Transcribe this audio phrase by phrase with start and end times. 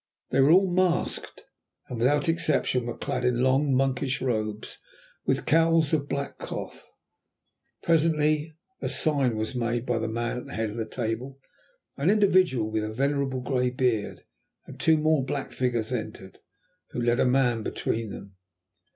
[0.31, 1.43] They were all masked,
[1.87, 4.79] and without exception were clad in long monkish robes
[5.27, 6.87] with cowls of black cloth.
[7.83, 11.39] Presently a sign was made by the man at the head of the table,
[11.97, 14.23] an individual with a venerable grey beard,
[14.65, 16.39] and two more black figures entered,
[16.89, 18.37] who led a man between them.